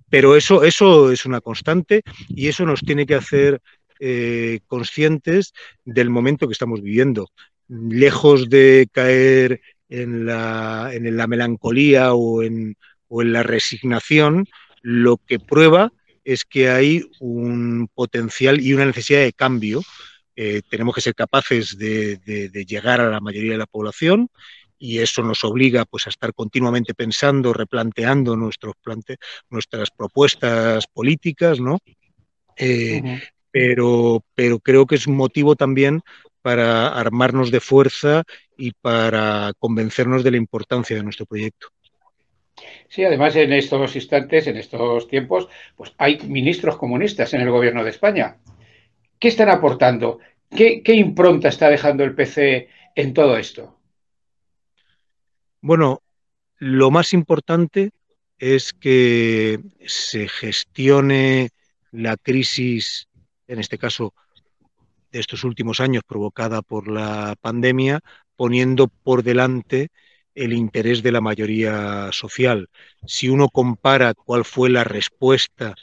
Pero 0.08 0.36
eso, 0.36 0.62
eso 0.62 1.10
es 1.10 1.26
una 1.26 1.40
constante 1.40 2.02
y 2.28 2.46
eso 2.46 2.64
nos 2.64 2.80
tiene 2.80 3.06
que 3.06 3.16
hacer 3.16 3.60
eh, 4.04 4.58
conscientes 4.66 5.52
del 5.84 6.10
momento 6.10 6.48
que 6.48 6.54
estamos 6.54 6.82
viviendo. 6.82 7.28
Lejos 7.68 8.48
de 8.48 8.88
caer 8.90 9.60
en 9.88 10.26
la, 10.26 10.90
melancolía 11.28 12.12
o 12.12 12.42
en, 12.42 12.74
la 13.08 13.44
resignación, 13.44 14.48
lo 14.80 15.18
que 15.18 15.38
prueba 15.38 15.92
es 16.24 16.44
que 16.44 16.68
hay 16.68 17.04
un 17.20 17.88
potencial 17.94 18.60
y 18.60 18.72
una 18.74 18.86
necesidad 18.86 19.20
de 19.20 19.32
cambio. 19.32 19.82
Eh, 20.34 20.62
tenemos 20.68 20.96
que 20.96 21.00
ser 21.00 21.14
capaces 21.14 21.78
de, 21.78 22.18
llegar 22.66 23.00
a 23.00 23.08
la 23.08 23.20
mayoría 23.20 23.52
de 23.52 23.58
la 23.58 23.66
población 23.66 24.30
y 24.78 24.98
eso 24.98 25.22
nos 25.22 25.44
obliga 25.44 25.84
pues, 25.84 26.08
a 26.08 26.10
estar 26.10 26.34
continuamente 26.34 26.92
pensando, 26.92 27.52
replanteando 27.52 28.36
nuestros 28.36 28.74
nuestras 29.48 29.92
propuestas 29.92 30.88
políticas, 30.92 31.60
¿no? 31.60 31.78
Eh, 32.56 33.20
pero, 33.52 34.24
pero 34.34 34.58
creo 34.58 34.86
que 34.86 34.96
es 34.96 35.06
un 35.06 35.16
motivo 35.16 35.54
también 35.54 36.02
para 36.40 36.88
armarnos 36.88 37.52
de 37.52 37.60
fuerza 37.60 38.24
y 38.56 38.72
para 38.72 39.52
convencernos 39.58 40.24
de 40.24 40.32
la 40.32 40.36
importancia 40.38 40.96
de 40.96 41.04
nuestro 41.04 41.26
proyecto. 41.26 41.68
Sí, 42.88 43.04
además 43.04 43.36
en 43.36 43.52
estos 43.52 43.94
instantes, 43.96 44.46
en 44.46 44.56
estos 44.56 45.08
tiempos, 45.08 45.48
pues 45.76 45.94
hay 45.98 46.18
ministros 46.26 46.76
comunistas 46.76 47.32
en 47.34 47.40
el 47.40 47.50
gobierno 47.50 47.84
de 47.84 47.90
España. 47.90 48.36
¿Qué 49.18 49.28
están 49.28 49.48
aportando? 49.48 50.18
¿Qué, 50.50 50.82
impronta 50.86 51.48
está 51.48 51.70
dejando 51.70 52.04
el 52.04 52.14
PC 52.14 52.68
en 52.94 53.14
todo 53.14 53.36
esto? 53.36 53.78
Bueno, 55.60 56.02
lo 56.58 56.90
más 56.90 57.12
importante 57.12 57.92
es 58.38 58.72
que 58.72 59.60
se 59.86 60.28
gestione 60.28 61.50
la 61.92 62.16
crisis, 62.16 63.08
en 63.46 63.58
este 63.58 63.78
caso 63.78 64.14
de 65.10 65.20
estos 65.20 65.44
últimos 65.44 65.80
años 65.80 66.02
provocada 66.06 66.62
por 66.62 66.88
la 66.88 67.36
pandemia, 67.40 68.00
poniendo 68.36 68.88
por 68.88 69.22
delante 69.22 69.90
el 70.34 70.52
interés 70.52 71.02
de 71.02 71.12
la 71.12 71.20
mayoría 71.20 72.10
social. 72.12 72.68
Si 73.06 73.28
uno 73.28 73.48
compara 73.48 74.14
cuál 74.14 74.44
fue 74.44 74.70
la 74.70 74.84
respuesta 74.84 75.74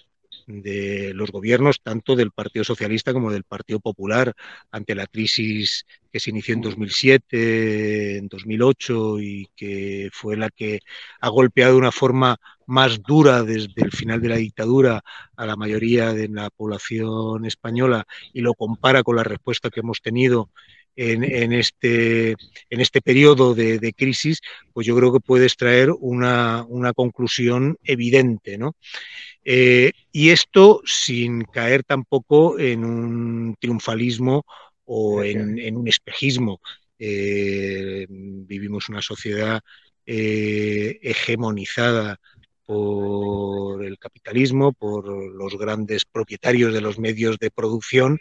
de 0.50 1.14
los 1.14 1.32
gobiernos, 1.32 1.80
tanto 1.82 2.16
del 2.16 2.32
Partido 2.32 2.66
Socialista 2.66 3.14
como 3.14 3.32
del 3.32 3.44
Partido 3.44 3.80
Popular, 3.80 4.34
ante 4.72 4.96
la 4.96 5.06
crisis 5.06 5.86
que 6.12 6.20
se 6.20 6.32
inició 6.32 6.56
en 6.56 6.62
2007, 6.62 8.18
en 8.18 8.28
2008 8.28 9.20
y 9.20 9.48
que 9.56 10.10
fue 10.12 10.36
la 10.36 10.50
que 10.50 10.80
ha 11.22 11.30
golpeado 11.30 11.74
de 11.74 11.78
una 11.78 11.92
forma 11.92 12.38
más 12.66 13.02
dura 13.04 13.44
desde 13.44 13.84
el 13.84 13.92
final 13.92 14.22
de 14.22 14.30
la 14.30 14.38
dictadura 14.38 15.04
a 15.36 15.46
la 15.46 15.56
mayoría 15.56 16.14
de 16.14 16.28
la 16.30 16.50
población 16.50 17.46
española 17.46 18.06
y 18.34 18.42
lo 18.42 18.56
compara 18.56 19.04
con 19.04 19.16
la 19.16 19.24
respuesta 19.24 19.70
que 19.70 19.82
hemos 19.82 20.02
tenido 20.02 20.50
en, 20.96 21.54
este, 21.54 22.32
en 22.32 22.82
este 22.82 23.02
periodo 23.02 23.56
de, 23.56 23.94
crisis, 23.96 24.42
pues 24.74 24.86
yo 24.86 24.96
creo 24.98 25.14
que 25.14 25.20
puede 25.22 25.46
extraer 25.46 25.92
una, 25.98 26.66
conclusión 26.96 27.78
evidente. 27.84 28.58
¿no? 28.58 28.76
Eh, 29.44 29.92
y 30.12 30.30
esto 30.30 30.82
sin 30.86 31.44
caer 31.44 31.84
tampoco 31.84 32.60
en 32.60 32.84
un 32.84 33.56
triunfalismo 33.60 34.44
o 34.86 35.24
en, 35.24 35.76
un 35.78 35.88
espejismo. 35.88 36.60
Eh, 36.98 38.06
vivimos 38.10 38.90
una 38.90 39.02
sociedad 39.02 39.62
eh, 40.06 41.00
hegemonizada 41.02 42.20
por 42.70 43.84
el 43.84 43.98
capitalismo, 43.98 44.74
por 44.74 45.08
los 45.08 45.58
grandes 45.58 46.06
propietarios 46.06 46.72
de 46.72 46.82
los 46.82 47.00
medios 47.00 47.40
de 47.40 47.50
producción 47.50 48.20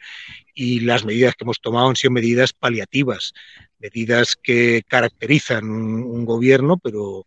y 0.55 0.81
las 0.81 1.05
medidas 1.05 1.35
que 1.35 1.45
hemos 1.45 1.61
tomado 1.61 1.89
han 1.89 1.97
sido 1.97 2.13
medidas 2.13 2.55
paliativas, 2.55 3.35
medidas 3.79 4.37
que 4.37 4.83
caracterizan 4.89 5.69
un, 5.69 6.25
gobierno, 6.25 6.79
pero 6.79 7.27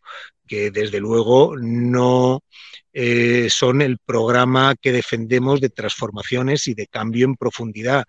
que 0.52 0.70
desde 0.70 1.00
luego 1.00 1.56
no 1.56 2.44
eh, 2.92 3.50
son 3.50 3.82
el 3.82 4.00
programa 4.00 4.76
que 4.76 4.92
defendemos 4.92 5.62
de 5.62 5.70
transformaciones 5.70 6.68
y 6.68 6.74
de 6.74 6.88
cambio 6.88 7.26
en 7.26 7.38
profundidad. 7.38 8.04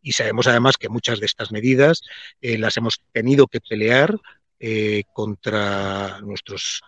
Y 0.00 0.12
sabemos 0.12 0.46
además 0.46 0.78
que 0.78 0.88
muchas 0.88 1.20
de 1.20 1.26
estas 1.26 1.52
medidas 1.52 2.00
eh, 2.40 2.56
las 2.56 2.78
hemos 2.78 3.02
tenido 3.12 3.46
que 3.46 3.60
pelear 3.60 4.18
eh, 4.58 5.02
contra 5.12 6.18
nuestros 6.22 6.80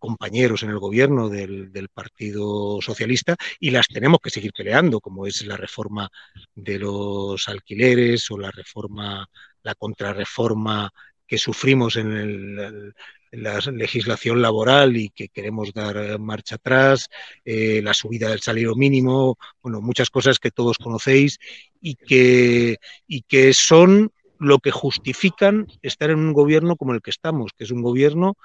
compañeros 0.00 0.64
en 0.64 0.70
el 0.70 0.80
gobierno 0.80 1.28
del, 1.28 1.88
Partido 1.94 2.80
Socialista 2.82 3.36
y 3.60 3.70
las 3.70 3.86
tenemos 3.86 4.18
que 4.20 4.30
seguir 4.30 4.52
peleando, 4.52 5.00
como 5.00 5.28
es 5.28 5.46
la 5.46 5.56
reforma 5.56 6.10
de 6.56 6.80
los 6.80 7.48
alquileres 7.48 8.28
o 8.32 8.36
la 8.36 8.50
reforma, 8.50 9.28
la 9.62 9.76
contrarreforma 9.76 10.90
que 11.24 11.38
sufrimos 11.38 11.94
en, 11.94 12.92
la 13.30 13.58
legislación 13.72 14.42
laboral 14.42 14.96
y 14.96 15.10
que 15.10 15.28
queremos 15.28 15.72
dar 15.72 16.18
marcha 16.18 16.56
atrás, 16.56 17.08
eh, 17.44 17.80
la 17.82 17.94
subida 17.94 18.30
del 18.30 18.40
salario 18.40 18.74
mínimo, 18.74 19.38
bueno, 19.62 19.80
muchas 19.80 20.10
cosas 20.10 20.38
que 20.38 20.50
todos 20.50 20.78
conocéis 20.78 21.38
y 21.80 21.94
que, 21.94 22.78
y 23.06 23.22
que 23.22 23.54
son 23.54 24.12
lo 24.38 24.58
que 24.58 24.70
justifican 24.70 25.66
estar 25.82 26.10
en 26.10 26.18
un 26.18 26.32
gobierno 26.32 26.76
como 26.76 26.94
el 26.94 27.02
que 27.02 27.10
estamos, 27.10 27.52
que 27.56 27.64
es 27.64 27.70
un 27.70 27.82
gobierno 27.82 28.36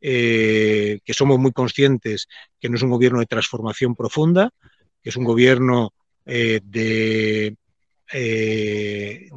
eh, 0.00 1.00
que 1.04 1.12
somos 1.12 1.38
muy 1.38 1.52
conscientes 1.52 2.26
que 2.58 2.70
no 2.70 2.76
es 2.76 2.82
un 2.82 2.90
gobierno 2.90 3.20
de 3.20 3.26
transformación 3.26 3.94
profunda, 3.94 4.50
que 5.02 5.10
es 5.10 5.16
un 5.16 5.24
gobierno 5.24 5.92
eh, 6.24 6.60
de, 6.64 7.56
eh, 8.12 9.28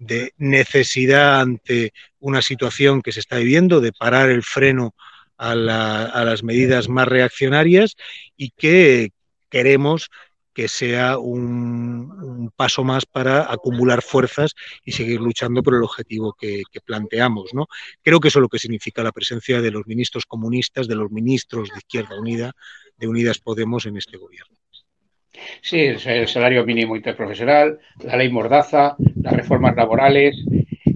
de 0.00 0.32
necesidad 0.36 1.40
ante 1.40 1.92
una 2.18 2.42
situación 2.42 3.02
que 3.02 3.12
se 3.12 3.20
está 3.20 3.36
viviendo, 3.36 3.80
de 3.80 3.92
parar 3.92 4.30
el 4.30 4.42
freno 4.42 4.94
a, 5.38 5.52
a 5.52 6.24
las 6.24 6.42
medidas 6.42 6.88
más 6.88 7.06
reaccionarias 7.06 7.96
y 8.36 8.50
que 8.50 9.12
queremos 9.48 10.10
que 10.52 10.68
sea 10.68 11.18
un, 11.18 12.50
paso 12.56 12.84
más 12.84 13.06
para 13.06 13.50
acumular 13.50 14.02
fuerzas 14.02 14.54
y 14.84 14.92
seguir 14.92 15.20
luchando 15.20 15.62
por 15.62 15.74
el 15.74 15.82
objetivo 15.82 16.34
que, 16.38 16.64
planteamos. 16.84 17.54
¿no? 17.54 17.66
Creo 18.02 18.20
que 18.20 18.28
eso 18.28 18.40
es 18.40 18.42
lo 18.42 18.48
que 18.48 18.58
significa 18.58 19.02
la 19.02 19.12
presencia 19.12 19.60
de 19.60 19.70
los 19.70 19.86
ministros 19.86 20.26
comunistas, 20.26 20.88
de 20.88 20.96
los 20.96 21.10
ministros 21.10 21.70
de 21.70 21.78
Izquierda 21.78 22.18
Unida, 22.18 22.52
de 22.96 23.08
Unidas 23.08 23.38
Podemos 23.38 23.86
en 23.86 23.96
este 23.96 24.16
gobierno. 24.16 24.59
Sí, 25.62 25.78
el 25.78 26.28
salario 26.28 26.64
mínimo 26.64 26.96
interprofesional, 26.96 27.78
la 28.02 28.16
ley 28.16 28.30
Mordaza, 28.30 28.96
las 29.22 29.32
reformas 29.32 29.76
laborales, 29.76 30.36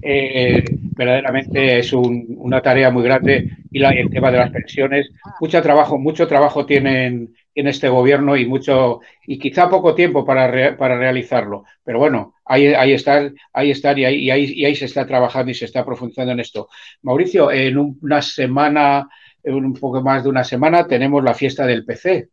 eh, 0.01 0.63
verdaderamente 0.95 1.79
es 1.79 1.93
una 1.93 2.61
tarea 2.61 2.91
muy 2.91 3.03
grande 3.03 3.49
y 3.71 3.83
el 3.83 4.09
tema 4.09 4.31
de 4.31 4.37
las 4.37 4.51
pensiones. 4.51 5.09
Mucho 5.39 5.61
trabajo, 5.61 5.97
mucho 5.97 6.27
trabajo 6.27 6.65
tienen 6.65 7.33
en 7.53 7.67
este 7.67 7.87
gobierno 7.89 8.35
y 8.35 8.45
mucho 8.45 8.99
y 9.25 9.39
quizá 9.39 9.69
poco 9.69 9.95
tiempo 9.95 10.25
para, 10.25 10.77
para 10.77 10.97
realizarlo. 10.97 11.63
Pero 11.83 11.99
bueno, 11.99 12.35
ahí, 12.45 12.67
ahí 12.67 12.93
están, 12.93 13.35
ahí 13.53 13.71
están 13.71 13.97
y 13.97 14.05
ahí, 14.05 14.15
y 14.15 14.31
ahí, 14.31 14.65
ahí 14.65 14.75
se 14.75 14.85
está 14.85 15.05
trabajando 15.05 15.51
y 15.51 15.55
se 15.55 15.65
está 15.65 15.85
profundizando 15.85 16.33
en 16.33 16.39
esto. 16.39 16.69
Mauricio, 17.01 17.51
en 17.51 17.77
una 18.01 18.21
semana, 18.21 19.07
en 19.43 19.53
un 19.55 19.73
poco 19.73 20.01
más 20.01 20.23
de 20.23 20.29
una 20.29 20.43
semana, 20.43 20.87
tenemos 20.87 21.23
la 21.23 21.33
fiesta 21.33 21.65
del 21.65 21.85
PC. 21.85 22.29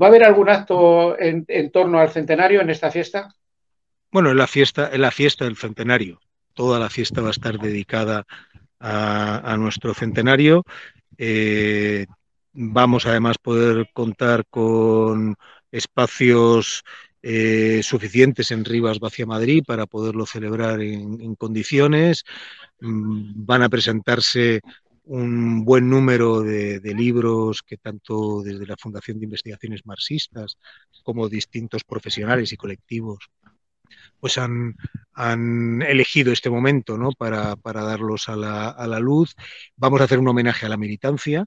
¿Va 0.00 0.06
a 0.06 0.08
haber 0.08 0.24
algún 0.24 0.48
acto 0.48 1.18
en, 1.18 1.46
torno 1.70 1.98
al 1.98 2.10
centenario 2.10 2.60
en 2.60 2.70
esta 2.70 2.90
fiesta? 2.90 3.34
Bueno, 4.10 4.30
en 4.30 4.36
la 4.36 4.46
fiesta, 4.46 4.90
en 4.92 5.00
la 5.00 5.10
fiesta 5.10 5.44
del 5.44 5.56
centenario. 5.56 6.20
Toda 6.52 6.78
la 6.78 6.90
fiesta 6.90 7.20
va 7.20 7.28
a 7.28 7.32
estar 7.32 7.58
dedicada 7.58 8.24
a, 8.80 9.56
nuestro 9.56 9.94
centenario. 9.94 10.64
Eh, 11.16 12.06
Vamos 12.56 13.04
además 13.06 13.36
poder 13.38 13.90
contar 13.92 14.46
con 14.48 15.34
espacios 15.72 16.84
eh, 17.20 17.80
suficientes 17.82 18.52
en 18.52 18.64
Rivas 18.64 19.00
Vacia 19.00 19.26
Madrid 19.26 19.64
para 19.66 19.86
poderlo 19.86 20.24
celebrar 20.24 20.80
en, 20.80 21.34
condiciones. 21.34 22.22
Mm, 22.80 23.44
van 23.44 23.62
a 23.62 23.68
presentarse 23.68 24.60
un 25.04 25.64
buen 25.64 25.88
número 25.88 26.40
de, 26.40 26.80
libros 26.94 27.62
que 27.62 27.76
tanto 27.76 28.42
desde 28.42 28.66
la 28.66 28.76
Fundación 28.76 29.18
de 29.18 29.24
Investigaciones 29.24 29.84
Marxistas 29.84 30.58
como 31.02 31.28
distintos 31.28 31.84
profesionales 31.84 32.52
y 32.52 32.56
colectivos 32.56 33.30
pues 34.18 34.38
han, 34.38 34.74
elegido 35.82 36.32
este 36.32 36.50
momento 36.50 36.96
¿no? 36.96 37.12
para, 37.12 37.54
darlos 37.62 38.28
a 38.28 38.36
la, 38.36 38.70
a 38.70 38.86
la, 38.86 38.98
luz. 38.98 39.34
Vamos 39.76 40.00
a 40.00 40.04
hacer 40.04 40.18
un 40.18 40.28
homenaje 40.28 40.66
a 40.66 40.68
la 40.70 40.76
militancia, 40.76 41.44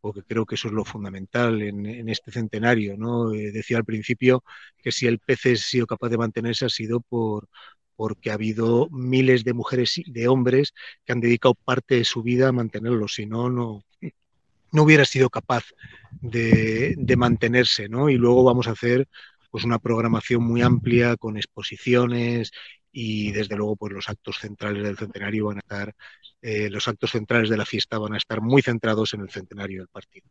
porque 0.00 0.22
creo 0.22 0.46
que 0.46 0.54
eso 0.54 0.68
es 0.68 0.74
lo 0.74 0.84
fundamental 0.84 1.60
en, 1.62 2.08
este 2.08 2.30
centenario. 2.30 2.96
¿no? 2.96 3.32
Eh, 3.32 3.50
decía 3.52 3.78
al 3.78 3.84
principio 3.84 4.44
que 4.76 4.92
si 4.92 5.06
el 5.06 5.18
PC 5.18 5.52
ha 5.52 5.56
sido 5.56 5.86
capaz 5.86 6.10
de 6.10 6.18
mantenerse 6.18 6.66
ha 6.66 6.68
sido 6.68 7.00
por 7.00 7.48
porque 7.98 8.30
ha 8.30 8.34
habido 8.34 8.88
miles 8.92 9.42
de 9.42 9.54
mujeres 9.54 9.98
y 9.98 10.08
de 10.08 10.28
hombres 10.28 10.72
que 11.04 11.12
han 11.12 11.20
dedicado 11.20 11.54
parte 11.56 11.96
de 11.96 12.04
su 12.04 12.22
vida 12.22 12.46
a 12.46 12.52
mantenerlo, 12.52 13.08
si 13.08 13.26
no, 13.26 13.50
no, 13.50 13.82
no 14.70 14.82
hubiera 14.84 15.04
sido 15.04 15.30
capaz 15.30 15.64
de, 16.12 16.94
de 16.96 17.16
mantenerse. 17.16 17.88
¿no? 17.88 18.08
Y 18.08 18.14
luego 18.14 18.44
vamos 18.44 18.68
a 18.68 18.70
hacer 18.70 19.08
pues 19.50 19.64
una 19.64 19.80
programación 19.80 20.44
muy 20.44 20.62
amplia 20.62 21.16
con 21.16 21.36
exposiciones 21.36 22.52
y 22.92 23.32
desde 23.32 23.56
luego 23.56 23.74
pues 23.74 23.92
los 23.92 24.08
actos 24.08 24.38
centrales 24.38 24.84
del 24.84 24.96
centenario 24.96 25.46
van 25.46 25.56
a 25.56 25.60
estar 25.60 25.92
eh, 26.40 26.70
los 26.70 26.86
actos 26.86 27.10
centrales 27.10 27.50
de 27.50 27.56
la 27.56 27.66
fiesta 27.66 27.98
van 27.98 28.14
a 28.14 28.18
estar 28.18 28.40
muy 28.40 28.62
centrados 28.62 29.12
en 29.14 29.22
el 29.22 29.30
centenario 29.30 29.80
del 29.80 29.88
partido. 29.88 30.28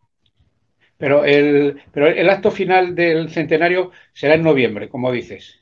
Pero 0.98 1.26
el, 1.26 1.82
pero 1.92 2.08
el 2.08 2.30
acto 2.30 2.50
final 2.50 2.96
del 2.96 3.30
centenario 3.30 3.92
será 4.14 4.36
en 4.36 4.44
noviembre, 4.44 4.88
como 4.88 5.12
dices. 5.12 5.60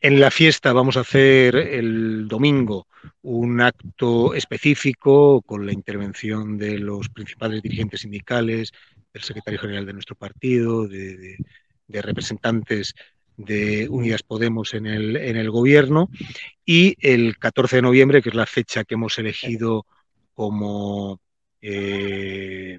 En 0.00 0.20
la 0.20 0.30
fiesta 0.30 0.72
vamos 0.72 0.96
a 0.96 1.00
hacer 1.00 1.56
el 1.56 2.28
domingo 2.28 2.86
un 3.22 3.60
acto 3.60 4.34
específico 4.34 5.42
con 5.42 5.64
la 5.64 5.72
intervención 5.72 6.58
de 6.58 6.78
los 6.78 7.08
principales 7.08 7.62
dirigentes 7.62 8.02
sindicales, 8.02 8.72
del 9.12 9.22
secretario 9.22 9.58
general 9.58 9.86
de 9.86 9.94
nuestro 9.94 10.14
partido, 10.14 10.86
de, 10.86 11.36
representantes 11.88 12.94
de 13.36 13.88
Unidas 13.88 14.22
Podemos 14.22 14.74
en 14.74 14.86
el, 14.86 15.16
en 15.16 15.36
el 15.36 15.50
gobierno. 15.50 16.10
Y 16.64 16.96
el 17.00 17.38
14 17.38 17.76
de 17.76 17.82
noviembre, 17.82 18.22
que 18.22 18.28
es 18.28 18.34
la 18.34 18.46
fecha 18.46 18.84
que 18.84 18.94
hemos 18.94 19.18
elegido 19.18 19.86
como 20.34 21.20
eh, 21.62 22.78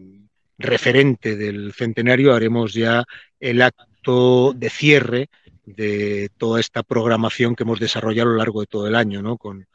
referente 0.57 1.35
del 1.35 1.73
centenario, 1.73 2.33
haremos 2.33 2.73
ya 2.73 3.03
el 3.39 3.61
acto 3.61 4.53
de 4.53 4.69
cierre 4.69 5.29
de 5.67 6.29
toda 6.37 6.61
esta 6.61 6.81
programación 6.81 7.53
que 7.53 7.63
hemos 7.63 7.79
desarrollado 7.79 8.29
a 8.29 8.31
lo 8.31 8.37
largo 8.37 8.61
de 8.61 8.67
todo 8.67 8.87
el 8.87 8.95
año, 8.95 9.21
¿no? 9.21 9.37
con, 9.37 9.67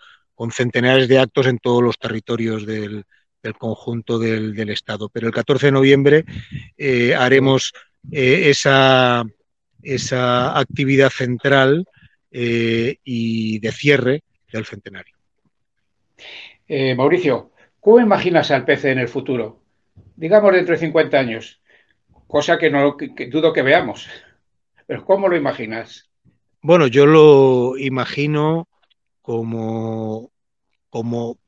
centenares 0.50 1.06
de 1.06 1.20
actos 1.20 1.46
en 1.46 1.58
todos 1.58 1.84
los 1.84 1.98
territorios 1.98 2.66
del, 2.66 3.04
conjunto 3.58 4.18
del, 4.18 4.70
Estado. 4.70 5.08
Pero 5.08 5.28
el 5.28 5.32
14 5.32 5.66
de 5.66 5.72
noviembre 5.72 6.24
eh, 6.76 7.14
haremos 7.14 7.72
eh, 8.10 8.50
esa 8.50 9.24
esa 9.84 10.58
actividad 10.58 11.10
central 11.10 11.86
eh, 12.30 12.96
y 13.04 13.60
de 13.60 13.72
cierre 13.72 14.22
del 14.52 14.64
centenario. 14.64 15.16
Mauricio, 16.96 17.52
¿cómo 17.80 18.00
imaginas 18.00 18.50
al 18.50 18.64
PC 18.64 18.92
en 18.92 18.98
el 19.00 19.08
futuro? 19.08 19.60
Digamos 20.16 20.52
dentro 20.52 20.74
de 20.74 20.80
50 20.80 21.18
años, 21.18 21.60
cosa 22.26 22.58
que, 22.58 22.70
no, 22.70 22.96
que, 22.96 23.26
dudo 23.26 23.52
que 23.52 23.62
veamos, 23.62 24.08
pero 24.86 25.04
¿cómo 25.04 25.28
lo 25.28 25.36
imaginas? 25.36 26.10
Bueno, 26.60 26.86
yo 26.86 27.06
lo 27.06 27.76
imagino 27.76 28.68
como, 29.20 30.32
como 30.90 31.38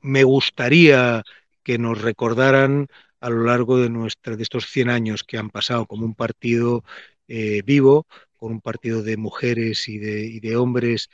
me 0.00 0.24
gustaría 0.24 1.22
que 1.62 1.78
nos 1.78 2.00
recordaran 2.00 2.88
a 3.20 3.30
lo 3.30 3.44
largo 3.44 3.78
de, 3.78 3.88
nuestra, 3.88 4.36
de 4.36 4.42
estos 4.42 4.66
100 4.66 4.90
años 4.90 5.24
que 5.24 5.38
han 5.38 5.50
pasado 5.50 5.86
como 5.86 6.04
un 6.04 6.14
partido 6.14 6.84
eh, 7.28 7.62
vivo, 7.64 8.06
con 8.36 8.52
un 8.52 8.60
partido 8.60 9.02
de 9.02 9.16
mujeres 9.16 9.88
y 9.88 9.98
de, 9.98 10.40
de 10.40 10.56
hombres 10.56 11.08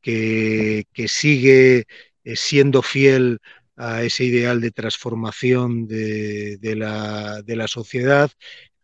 que, 0.00 0.84
que 0.92 1.08
sigue 1.08 1.84
eh, 2.24 2.36
siendo 2.36 2.82
fiel 2.82 3.38
a 3.76 4.02
ese 4.02 4.24
ideal 4.24 4.60
de 4.60 4.70
transformación 4.70 5.86
de, 5.86 6.58
de, 6.58 6.76
la, 6.76 7.42
de, 7.42 7.56
la, 7.56 7.68
sociedad, 7.68 8.30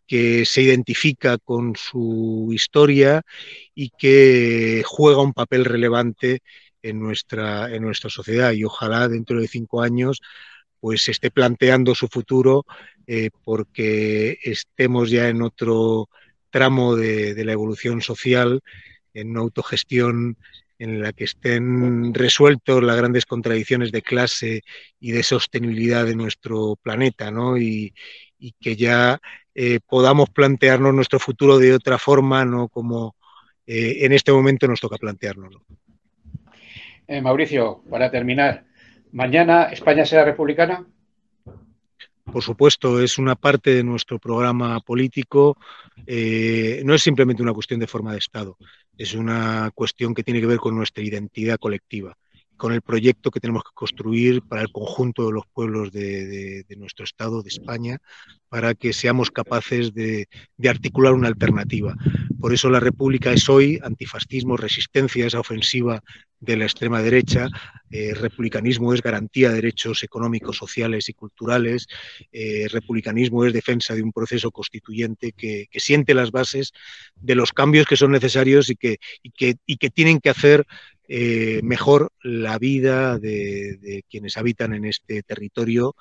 que 0.09 0.45
se 0.47 0.63
identifica 0.63 1.39
con 1.39 1.77
su 1.77 2.49
historia 2.53 3.23
y 3.75 3.91
que 3.91 4.83
juega 4.87 5.23
un 5.23 5.35
papel 5.35 5.65
relevante 5.67 6.41
en 6.83 6.99
nuestra, 6.99 7.73
en 7.73 7.83
nuestra 7.83 8.11
sociedad. 8.11 8.53
Y 8.53 8.65
ojalá 8.65 9.09
dentro 9.09 9.41
de 9.41 9.49
cinco 9.49 9.83
años 9.83 10.21
pues 10.81 11.09
esté 11.09 11.31
planteando 11.31 11.95
su 11.95 12.09
futuro 12.09 12.65
porque 13.45 14.39
estemos 14.43 15.11
ya 15.11 15.29
en 15.29 15.43
otro 15.43 16.09
tramo 16.51 16.97
de, 16.97 17.35
de 17.35 17.45
la 17.45 17.53
evolución 17.53 18.01
social, 18.03 18.61
en 19.15 19.31
una 19.31 19.41
autogestión 19.41 20.37
en 20.79 21.03
la 21.03 21.13
que 21.13 21.25
estén 21.25 22.15
resueltos 22.15 22.83
las 22.83 22.97
grandes 22.97 23.27
contradicciones 23.27 23.91
de 23.93 24.03
clase 24.03 24.63
y 25.01 25.11
de 25.13 25.23
sostenibilidad 25.23 26.07
de 26.07 26.15
nuestro 26.15 26.77
planeta, 26.81 27.31
¿no? 27.31 27.59
Y, 27.59 27.93
que 28.61 28.77
ya 28.77 29.21
eh, 29.55 29.81
podamos 29.87 30.31
plantearnos 30.31 30.95
nuestro 30.95 31.19
futuro 31.19 31.59
de 31.59 31.75
otra 31.75 31.99
forma, 31.99 32.45
no 32.45 32.69
como 32.69 33.17
eh, 33.67 33.99
en 34.01 34.13
este 34.13 34.33
momento 34.33 34.67
nos 34.67 34.81
toca 34.81 34.97
planteárnoslo. 34.97 35.63
Eh, 37.07 37.21
Mauricio, 37.21 37.83
para 37.91 38.11
terminar, 38.11 38.65
¿mañana 39.13 39.65
España 39.65 40.05
será 40.05 40.25
republicana? 40.25 40.87
Por 42.25 42.43
supuesto, 42.43 43.01
es 43.01 43.17
una 43.17 43.35
parte 43.35 43.75
de 43.75 43.83
nuestro 43.83 44.19
programa 44.19 44.81
político. 44.81 45.57
no 45.97 46.95
es 46.95 47.03
simplemente 47.03 47.43
una 47.43 47.55
cuestión 47.55 47.81
de 47.81 47.87
forma 47.87 48.13
de 48.13 48.19
Estado 48.19 48.59
es 48.99 49.15
una 49.15 49.71
cuestión 49.75 50.13
que 50.13 50.25
tiene 50.25 50.41
que 50.41 50.47
ver 50.47 50.59
con 50.59 50.77
nuestra 50.77 51.05
identidad 51.05 51.57
colectiva, 51.59 52.19
con 52.59 52.73
el 52.75 52.83
proyecto 52.83 53.31
que 53.31 53.41
tenemos 53.41 53.63
que 53.63 53.71
construir 53.73 54.43
para 54.43 54.61
el 54.61 54.71
conjunto 54.71 55.27
de 55.27 55.33
los 55.33 55.45
pueblos 55.47 55.93
de, 55.93 56.67
nuestro 56.77 57.05
Estado, 57.05 57.43
de 57.43 57.49
España, 57.49 57.99
para 58.49 58.75
que 58.75 58.93
seamos 58.93 59.31
capaces 59.31 59.95
de, 59.95 60.29
articular 60.69 61.15
una 61.15 61.29
alternativa. 61.29 61.95
Por 62.39 62.53
eso 62.53 62.69
la 62.69 62.81
República 62.81 63.33
es 63.33 63.49
hoy 63.49 63.79
antifascismo, 63.83 64.57
resistencia 64.57 65.25
a 65.25 65.29
esa 65.29 65.41
ofensiva 65.41 66.03
de 66.41 66.57
la 66.57 66.65
extrema 66.65 67.03
derecha, 67.03 67.49
eh, 67.91 68.15
republicanismo 68.15 68.93
es 68.93 69.03
garantía 69.03 69.49
de 69.49 69.57
derechos 69.57 70.03
económicos, 70.03 70.57
sociales 70.57 71.09
y 71.09 71.15
culturales, 71.15 71.87
eh, 72.33 72.67
republicanismo 72.71 73.45
es 73.45 73.53
defensa 73.53 73.95
de 73.95 74.03
un 74.03 74.13
proceso 74.13 74.51
constituyente 74.51 75.33
que, 75.33 75.67
siente 75.75 76.13
las 76.13 76.33
bases 76.33 76.73
de 77.15 77.35
los 77.37 77.53
cambios 77.53 77.87
que 77.87 77.97
son 77.97 78.11
necesarios 78.11 78.69
y 78.69 78.77
que, 78.77 78.99
que, 79.35 79.91
tienen 79.91 80.19
que 80.19 80.31
hacer 80.31 80.67
eh, 81.09 81.61
mejor 81.63 82.13
la 82.23 82.59
vida 82.59 83.19
de, 83.19 84.05
quienes 84.09 84.37
habitan 84.37 84.75
en 84.75 84.85
este 84.85 85.23
territorio, 85.23 85.97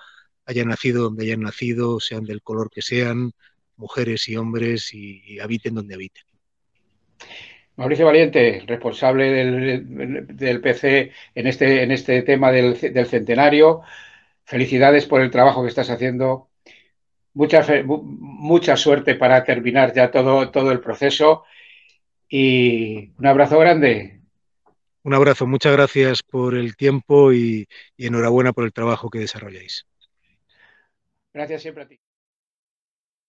hayan 0.46 0.67
nacido 0.67 1.04
donde 1.04 1.26
hayan 1.26 1.41
nacido, 1.41 2.00
sean 2.00 2.26
del 2.26 2.41
color 2.41 2.70
que 2.70 2.82
sean, 2.82 3.32
mujeres 3.76 4.28
y 4.30 4.36
hombres, 4.38 4.93
y 4.93 5.39
habiten 5.39 5.76
donde 5.76 5.96
habiten. 5.96 6.24
Mauricio 7.78 8.08
Valiente, 8.08 8.63
responsable 8.65 9.32
del, 9.32 10.62
PC 10.62 11.12
en 11.36 11.48
este, 11.48 11.84
en 11.84 11.91
este 11.91 12.24
tema 12.24 12.52
del, 12.52 12.76
centenario. 12.76 13.82
Felicidades 14.46 15.06
por 15.06 15.22
el 15.22 15.30
trabajo 15.30 15.62
que 15.62 15.70
estás 15.70 15.89
haciendo. 15.91 16.50
Mucha, 17.34 17.63
mucha 17.86 18.76
suerte 18.78 19.13
para 19.13 19.43
terminar 19.43 19.93
ya 19.93 20.10
todo, 20.10 20.50
todo 20.50 20.72
el 20.72 20.80
proceso. 20.80 21.43
Y 22.28 23.12
un 23.20 23.28
abrazo 23.28 23.60
grande. 23.60 24.17
Un 25.08 25.13
abrazo, 25.13 25.48
muchas 25.48 25.72
gracias 25.72 26.22
por 26.22 26.54
el 26.54 26.76
tiempo 26.76 27.32
y 27.32 27.65
enhorabuena 27.98 28.52
por 28.52 28.65
el 28.65 28.74
trabajo 28.74 29.10
que 29.10 29.20
desarrolláis. 29.20 29.86
Gracias 31.34 31.62
siempre 31.62 31.84
a 31.84 31.88
ti. 31.88 32.00